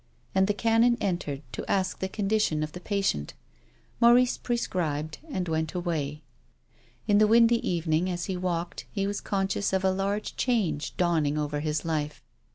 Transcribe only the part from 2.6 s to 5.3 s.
of the patient. Maurice prescribed